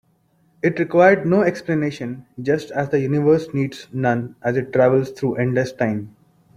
[0.63, 5.73] It required no explanation, just as the universe needs none as it travels through endless
[5.73, 6.15] time.